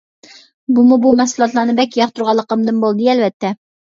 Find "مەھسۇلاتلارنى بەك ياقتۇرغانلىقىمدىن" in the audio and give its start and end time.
1.19-2.81